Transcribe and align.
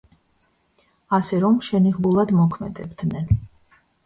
ასე 1.17 1.41
რომ, 1.43 1.59
შენიღბულად 1.67 2.33
მოქმედებდნენ. 2.39 3.31